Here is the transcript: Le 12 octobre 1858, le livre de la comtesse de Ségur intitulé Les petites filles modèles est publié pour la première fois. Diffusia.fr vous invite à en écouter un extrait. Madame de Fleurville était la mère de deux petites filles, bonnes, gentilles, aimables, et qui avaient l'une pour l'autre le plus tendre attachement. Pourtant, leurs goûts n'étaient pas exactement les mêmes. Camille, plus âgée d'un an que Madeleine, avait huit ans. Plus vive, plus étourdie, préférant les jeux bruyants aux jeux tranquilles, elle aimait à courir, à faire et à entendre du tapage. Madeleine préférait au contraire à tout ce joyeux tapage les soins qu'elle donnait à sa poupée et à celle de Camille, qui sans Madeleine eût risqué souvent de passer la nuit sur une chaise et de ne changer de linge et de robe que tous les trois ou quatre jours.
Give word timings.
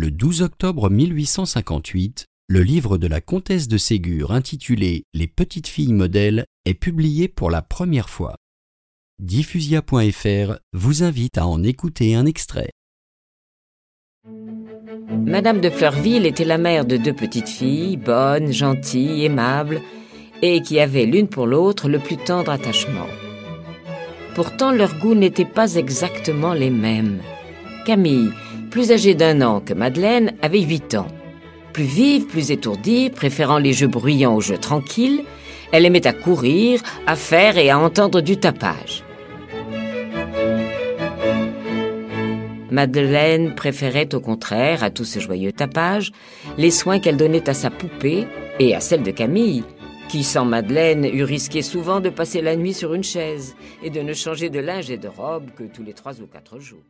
Le 0.00 0.12
12 0.12 0.42
octobre 0.42 0.90
1858, 0.90 2.26
le 2.46 2.62
livre 2.62 2.98
de 2.98 3.08
la 3.08 3.20
comtesse 3.20 3.66
de 3.66 3.76
Ségur 3.76 4.30
intitulé 4.30 5.02
Les 5.12 5.26
petites 5.26 5.66
filles 5.66 5.92
modèles 5.92 6.44
est 6.66 6.74
publié 6.74 7.26
pour 7.26 7.50
la 7.50 7.62
première 7.62 8.08
fois. 8.08 8.36
Diffusia.fr 9.18 10.60
vous 10.72 11.02
invite 11.02 11.36
à 11.36 11.48
en 11.48 11.64
écouter 11.64 12.14
un 12.14 12.26
extrait. 12.26 12.70
Madame 15.26 15.60
de 15.60 15.68
Fleurville 15.68 16.26
était 16.26 16.44
la 16.44 16.58
mère 16.58 16.84
de 16.84 16.96
deux 16.96 17.12
petites 17.12 17.48
filles, 17.48 17.96
bonnes, 17.96 18.52
gentilles, 18.52 19.24
aimables, 19.24 19.82
et 20.42 20.62
qui 20.62 20.78
avaient 20.78 21.06
l'une 21.06 21.26
pour 21.26 21.48
l'autre 21.48 21.88
le 21.88 21.98
plus 21.98 22.18
tendre 22.18 22.52
attachement. 22.52 23.08
Pourtant, 24.36 24.70
leurs 24.70 24.96
goûts 25.00 25.16
n'étaient 25.16 25.44
pas 25.44 25.74
exactement 25.74 26.54
les 26.54 26.70
mêmes. 26.70 27.18
Camille, 27.84 28.30
plus 28.68 28.92
âgée 28.92 29.14
d'un 29.14 29.40
an 29.42 29.60
que 29.60 29.74
Madeleine, 29.74 30.32
avait 30.42 30.60
huit 30.60 30.94
ans. 30.94 31.08
Plus 31.72 31.84
vive, 31.84 32.26
plus 32.26 32.50
étourdie, 32.50 33.10
préférant 33.10 33.58
les 33.58 33.72
jeux 33.72 33.88
bruyants 33.88 34.34
aux 34.34 34.40
jeux 34.40 34.58
tranquilles, 34.58 35.24
elle 35.72 35.84
aimait 35.84 36.06
à 36.06 36.12
courir, 36.12 36.80
à 37.06 37.16
faire 37.16 37.58
et 37.58 37.70
à 37.70 37.78
entendre 37.78 38.20
du 38.20 38.36
tapage. 38.36 39.04
Madeleine 42.70 43.54
préférait 43.54 44.14
au 44.14 44.20
contraire 44.20 44.84
à 44.84 44.90
tout 44.90 45.04
ce 45.04 45.20
joyeux 45.20 45.52
tapage 45.52 46.12
les 46.58 46.70
soins 46.70 47.00
qu'elle 47.00 47.16
donnait 47.16 47.48
à 47.48 47.54
sa 47.54 47.70
poupée 47.70 48.26
et 48.58 48.74
à 48.74 48.80
celle 48.80 49.02
de 49.02 49.10
Camille, 49.10 49.64
qui 50.08 50.22
sans 50.22 50.44
Madeleine 50.44 51.04
eût 51.04 51.24
risqué 51.24 51.62
souvent 51.62 52.00
de 52.00 52.08
passer 52.08 52.40
la 52.40 52.56
nuit 52.56 52.74
sur 52.74 52.94
une 52.94 53.04
chaise 53.04 53.56
et 53.82 53.90
de 53.90 54.00
ne 54.00 54.14
changer 54.14 54.48
de 54.50 54.60
linge 54.60 54.90
et 54.90 54.98
de 54.98 55.08
robe 55.08 55.50
que 55.56 55.64
tous 55.64 55.82
les 55.82 55.92
trois 55.94 56.20
ou 56.20 56.26
quatre 56.26 56.58
jours. 56.58 56.84